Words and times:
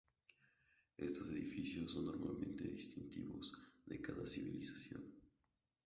Estos 0.97 1.29
edificios 1.29 1.91
son 1.91 2.05
normalmente 2.05 2.63
distintivos 2.67 3.53
de 3.85 4.01
cada 4.01 4.25
civilización. 4.25 5.03